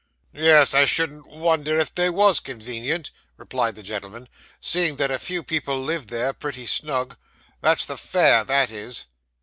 'Yes, 0.33 0.73
I 0.73 0.85
shouldn't 0.85 1.27
wonder 1.27 1.77
if 1.79 1.93
they 1.93 2.09
was 2.09 2.39
convenient,' 2.39 3.11
replied 3.37 3.75
the 3.75 3.83
gentleman, 3.83 4.29
'seeing 4.59 4.95
that 4.95 5.11
a 5.11 5.19
few 5.19 5.43
people 5.43 5.79
live 5.79 6.07
there, 6.07 6.33
pretty 6.33 6.65
snug. 6.65 7.17
That's 7.61 7.85
the 7.85 7.97
Fair, 7.97 8.43
that 8.45 8.71
is. 8.71 9.05